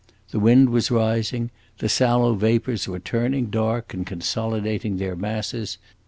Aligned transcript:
The 0.31 0.39
wind 0.39 0.71
was 0.71 0.89
rising; 0.89 1.51
the 1.77 1.87
sallow 1.87 2.33
vapors 2.33 2.87
were 2.87 2.97
turning 2.97 3.51
dark 3.51 3.93
and 3.93 4.03
consolidating 4.03 4.97
their 4.97 5.15
masses. 5.15 5.77